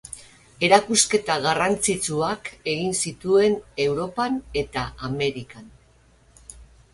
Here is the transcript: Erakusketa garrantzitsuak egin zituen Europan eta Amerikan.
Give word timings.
Erakusketa 0.67 1.35
garrantzitsuak 1.43 2.49
egin 2.73 2.97
zituen 3.03 3.59
Europan 3.85 4.41
eta 4.63 4.87
Amerikan. 5.11 5.71